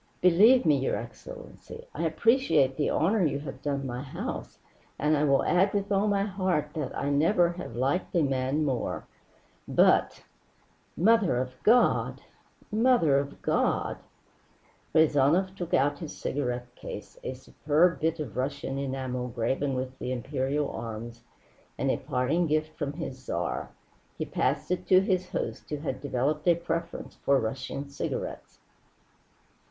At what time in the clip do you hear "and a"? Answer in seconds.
21.77-21.97